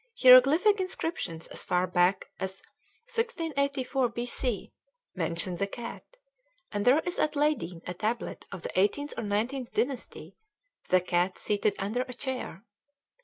[0.19, 2.63] Hieroglyphic inscriptions as far back as
[3.05, 4.71] 1684 B.C.
[5.13, 6.17] mention the cat,
[6.71, 10.35] and there is at Leyden a tablet of the eighteenth or nineteenth dynasty
[10.81, 12.63] with a cat seated under a chair.